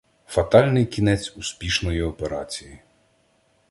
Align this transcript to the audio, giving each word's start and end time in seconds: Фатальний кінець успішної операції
Фатальний 0.27 0.85
кінець 0.85 1.37
успішної 1.37 2.01
операції 2.01 2.81